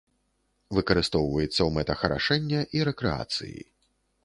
[0.77, 3.57] Выкарыстоўваецца ў мэтах арашэння і рэкрэацыі.